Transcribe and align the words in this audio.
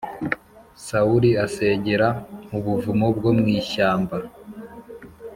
Sawuli 0.85 1.29
asegera 1.45 2.07
mu 2.49 2.59
buvumo 2.65 3.07
bwo 3.17 3.29
mw’ 3.39 3.47
ishyamba 3.57 4.17